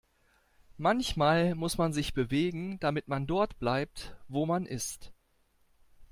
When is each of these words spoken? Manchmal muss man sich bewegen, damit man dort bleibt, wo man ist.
Manchmal 0.77 1.53
muss 1.53 1.77
man 1.77 1.93
sich 1.93 2.15
bewegen, 2.15 2.79
damit 2.79 3.07
man 3.07 3.27
dort 3.27 3.59
bleibt, 3.59 4.17
wo 4.27 4.47
man 4.47 4.65
ist. 4.65 5.13